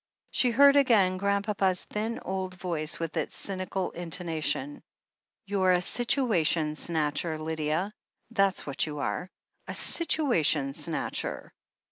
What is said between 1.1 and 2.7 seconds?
Grandpapa's thin old